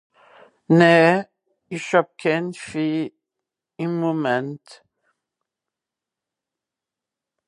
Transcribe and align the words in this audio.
nää 0.77 1.11
ìsch 1.75 1.91
hàb 1.95 2.07
kehn 2.21 2.45
Fee 2.65 3.01
ìm 3.83 3.91
Moment 4.01 4.65